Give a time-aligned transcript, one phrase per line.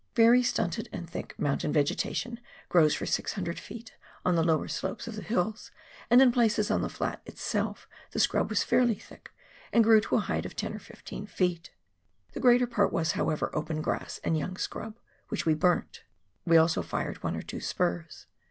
[0.15, 3.91] Very stunted and thick mountain vegetation grows for 600 ft.
[4.25, 5.69] on the lower slopes of the hills,
[6.09, 9.29] and in places on the flat itself the scrub was fairly thick
[9.71, 11.69] and grew to a height of 10 or 15 feet.
[12.33, 16.01] The greater part was, however, open grass and young scrub, which we burnt;
[16.47, 18.25] we also fired one or two spurs.